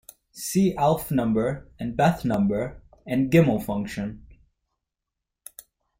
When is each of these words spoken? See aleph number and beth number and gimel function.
See 0.31 0.73
aleph 0.77 1.11
number 1.11 1.69
and 1.79 1.95
beth 1.95 2.25
number 2.25 2.81
and 3.05 3.29
gimel 3.31 3.63
function. 3.63 4.25